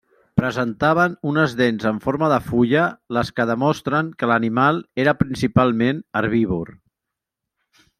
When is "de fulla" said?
2.33-2.87